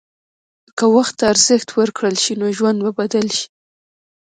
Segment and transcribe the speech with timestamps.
[0.77, 3.47] که وخت ته ارزښت ورکړل شي، نو ژوند به بدل شي.